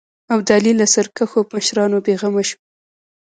[0.33, 2.57] ابدالي له سرکښو مشرانو بېغمه شو.